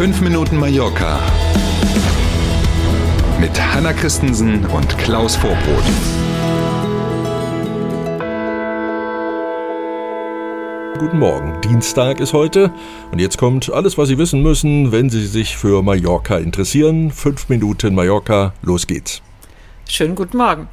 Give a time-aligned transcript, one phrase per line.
[0.00, 1.20] 5 Minuten Mallorca
[3.38, 5.84] mit Hanna Christensen und Klaus Vorbrot.
[10.98, 11.60] Guten Morgen.
[11.60, 12.72] Dienstag ist heute
[13.12, 17.10] und jetzt kommt alles, was Sie wissen müssen, wenn Sie sich für Mallorca interessieren.
[17.10, 19.20] 5 Minuten Mallorca, los geht's.
[19.86, 20.70] Schönen guten Morgen.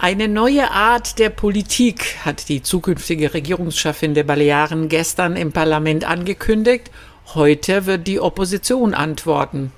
[0.00, 6.90] Eine neue Art der Politik hat die zukünftige Regierungschefin der Balearen gestern im Parlament angekündigt.
[7.34, 9.70] Heute wird die Opposition antworten.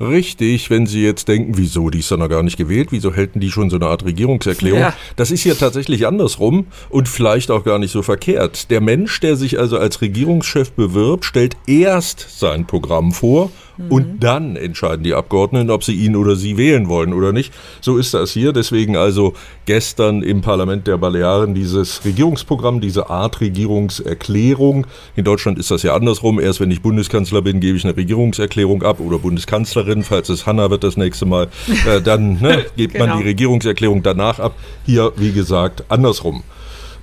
[0.00, 3.38] Richtig, wenn Sie jetzt denken, wieso, die ist doch noch gar nicht gewählt, wieso hälten
[3.38, 4.80] die schon so eine Art Regierungserklärung?
[4.80, 4.94] Ja.
[5.16, 8.70] Das ist hier tatsächlich andersrum und vielleicht auch gar nicht so verkehrt.
[8.70, 13.50] Der Mensch, der sich also als Regierungschef bewirbt, stellt erst sein Programm vor
[13.88, 17.52] und dann entscheiden die Abgeordneten, ob sie ihn oder sie wählen wollen oder nicht.
[17.80, 18.52] So ist das hier.
[18.52, 19.34] Deswegen also
[19.66, 24.86] gestern im Parlament der Balearen dieses Regierungsprogramm, diese Art Regierungserklärung.
[25.16, 26.38] In Deutschland ist das ja andersrum.
[26.38, 30.70] Erst wenn ich Bundeskanzler bin, gebe ich eine Regierungserklärung ab oder Bundeskanzlerin, falls es Hanna
[30.70, 31.48] wird das nächste Mal,
[31.86, 33.06] äh, dann ne, gibt genau.
[33.06, 34.54] man die Regierungserklärung danach ab.
[34.84, 36.42] Hier, wie gesagt, andersrum.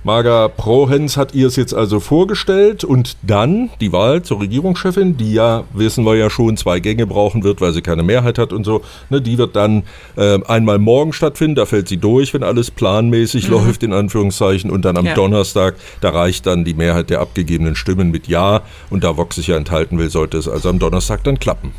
[0.04, 5.34] Marga Prohens hat ihr es jetzt also vorgestellt und dann die Wahl zur Regierungschefin, die
[5.34, 8.64] ja, wissen wir ja schon, zwei Gänge brauchen wird, weil sie keine Mehrheit hat und
[8.64, 9.84] so, ne, die wird dann
[10.16, 13.54] äh, einmal morgen stattfinden, da fällt sie durch, wenn alles planmäßig mhm.
[13.54, 15.14] läuft, in Anführungszeichen, und dann am ja.
[15.14, 19.46] Donnerstag, da reicht dann die Mehrheit der abgegebenen Stimmen mit Ja und da Vox sich
[19.46, 21.70] ja enthalten will, sollte es also am Donnerstag dann klappen.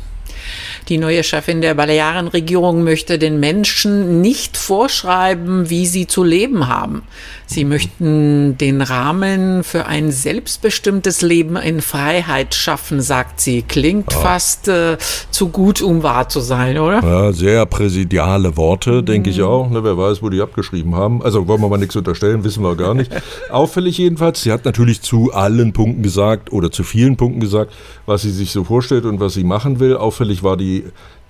[0.88, 7.04] Die neue Chefin der Balearenregierung möchte den Menschen nicht vorschreiben, wie sie zu leben haben.
[7.46, 13.62] Sie möchten den Rahmen für ein selbstbestimmtes Leben in Freiheit schaffen, sagt sie.
[13.62, 14.18] Klingt ja.
[14.18, 14.98] fast äh,
[15.30, 17.02] zu gut, um wahr zu sein, oder?
[17.02, 19.36] Ja, sehr präsidiale Worte, denke mhm.
[19.36, 19.70] ich auch.
[19.70, 21.22] Ne, wer weiß, wo die abgeschrieben haben.
[21.22, 23.10] Also wollen wir mal nichts unterstellen, wissen wir gar nicht.
[23.50, 27.72] Auffällig jedenfalls, sie hat natürlich zu allen Punkten gesagt oder zu vielen Punkten gesagt,
[28.04, 29.96] was sie sich so vorstellt und was sie machen will.
[29.96, 30.73] Auffällig war die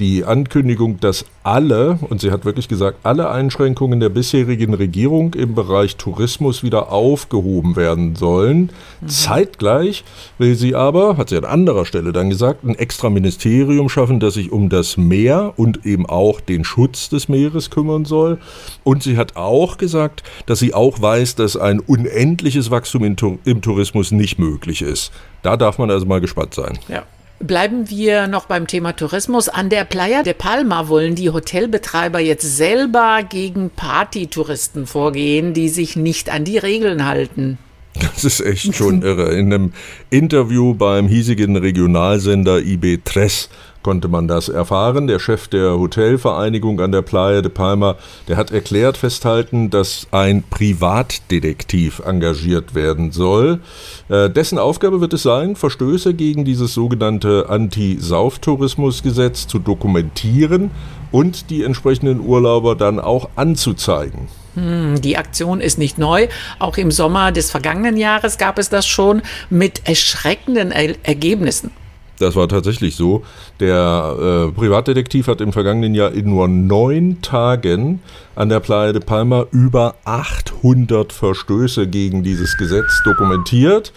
[0.00, 5.54] die, Ankündigung, dass alle, und sie hat wirklich gesagt, alle Einschränkungen der bisherigen Regierung im
[5.54, 8.72] Bereich Tourismus wieder aufgehoben werden sollen.
[9.00, 9.08] Mhm.
[9.08, 10.04] Zeitgleich
[10.38, 14.34] will sie aber, hat sie an anderer Stelle dann gesagt, ein extra Ministerium schaffen, das
[14.34, 18.38] sich um das Meer und eben auch den Schutz des Meeres kümmern soll.
[18.82, 24.10] Und sie hat auch gesagt, dass sie auch weiß, dass ein unendliches Wachstum im Tourismus
[24.10, 25.12] nicht möglich ist.
[25.42, 26.78] Da darf man also mal gespannt sein.
[26.88, 27.04] Ja.
[27.46, 29.50] Bleiben wir noch beim Thema Tourismus.
[29.50, 35.94] An der Playa de Palma wollen die Hotelbetreiber jetzt selber gegen Partytouristen vorgehen, die sich
[35.94, 37.58] nicht an die Regeln halten.
[38.00, 39.34] Das ist echt schon irre.
[39.34, 39.72] In einem
[40.08, 43.48] Interview beim hiesigen Regionalsender IB3
[43.84, 45.06] konnte man das erfahren.
[45.06, 47.94] Der Chef der Hotelvereinigung an der Playa de Palma,
[48.26, 53.60] der hat erklärt, festhalten, dass ein Privatdetektiv engagiert werden soll.
[54.08, 60.72] Äh, dessen Aufgabe wird es sein, Verstöße gegen dieses sogenannte Anti-Sauftourismus-Gesetz zu dokumentieren
[61.12, 64.28] und die entsprechenden Urlauber dann auch anzuzeigen.
[64.54, 66.28] Hm, die Aktion ist nicht neu.
[66.58, 71.70] Auch im Sommer des vergangenen Jahres gab es das schon mit erschreckenden Ergebnissen.
[72.18, 73.24] Das war tatsächlich so.
[73.60, 78.00] Der äh, Privatdetektiv hat im vergangenen Jahr in nur neun Tagen
[78.36, 83.92] an der Playa de Palma über 800 Verstöße gegen dieses Gesetz dokumentiert.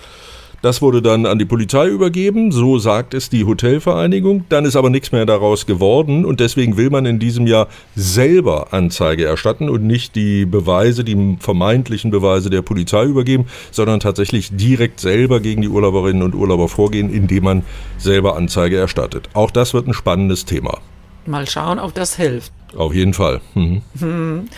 [0.62, 4.46] Das wurde dann an die Polizei übergeben, so sagt es die Hotelvereinigung.
[4.50, 8.74] Dann ist aber nichts mehr daraus geworden und deswegen will man in diesem Jahr selber
[8.74, 15.00] Anzeige erstatten und nicht die Beweise, die vermeintlichen Beweise der Polizei übergeben, sondern tatsächlich direkt
[15.00, 17.64] selber gegen die Urlauberinnen und Urlauber vorgehen, indem man
[17.98, 19.30] selber Anzeige erstattet.
[19.34, 20.80] Auch das wird ein spannendes Thema.
[21.28, 22.52] Mal schauen, ob das hilft.
[22.76, 23.40] Auf jeden Fall.
[23.54, 24.50] Mhm.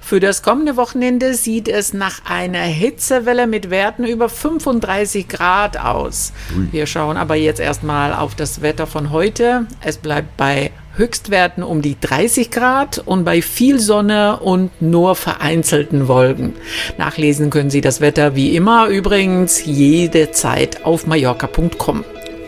[0.00, 6.32] Für das kommende Wochenende sieht es nach einer Hitzewelle mit Werten über 35 Grad aus.
[6.56, 6.68] Ui.
[6.72, 9.66] Wir schauen aber jetzt erstmal auf das Wetter von heute.
[9.80, 16.06] Es bleibt bei Höchstwerten um die 30 Grad und bei viel Sonne und nur vereinzelten
[16.06, 16.52] Wolken.
[16.98, 22.04] Nachlesen können Sie das Wetter wie immer übrigens jederzeit auf mallorca.com.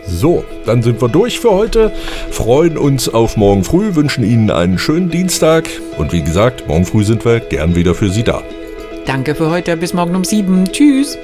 [0.07, 1.91] So, dann sind wir durch für heute.
[2.31, 7.03] Freuen uns auf morgen früh, wünschen Ihnen einen schönen Dienstag und wie gesagt, morgen früh
[7.03, 8.41] sind wir gern wieder für Sie da.
[9.05, 10.65] Danke für heute, bis morgen um sieben.
[10.65, 11.17] Tschüss.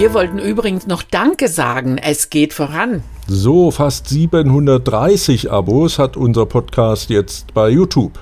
[0.00, 1.98] Wir wollten übrigens noch Danke sagen.
[1.98, 3.02] Es geht voran.
[3.32, 8.18] So, fast 730 Abos hat unser Podcast jetzt bei YouTube.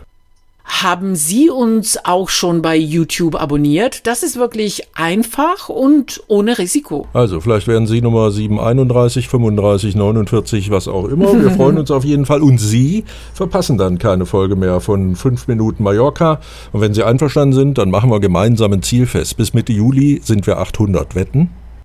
[0.66, 4.06] Haben Sie uns auch schon bei YouTube abonniert?
[4.06, 7.06] Das ist wirklich einfach und ohne Risiko.
[7.14, 11.32] Also, vielleicht werden Sie Nummer 731, 35, 49, was auch immer.
[11.43, 12.43] Wir freuen uns auf jeden Fall.
[12.43, 16.38] Und Sie verpassen dann keine Folge mehr von 5 Minuten Mallorca.
[16.72, 19.38] Und wenn Sie einverstanden sind, dann machen wir gemeinsam ein Zielfest.
[19.38, 21.14] Bis Mitte Juli sind wir 800.
[21.14, 21.49] Wetten?